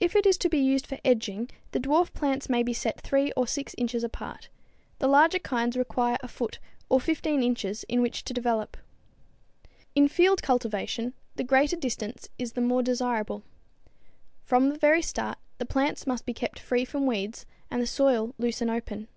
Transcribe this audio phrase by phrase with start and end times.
[0.00, 3.74] If to be used for edging, the dwarf plants may be set 3 or 6
[3.78, 4.50] inches apart;
[4.98, 6.58] the larger kinds require a foot
[6.90, 8.76] or 15 inches in which to develop.
[9.94, 13.44] In field cultivation the greater distance is the more desirable.
[14.44, 18.34] From the very start the plants must be kept free from weeds and the soil
[18.36, 19.08] loose and open.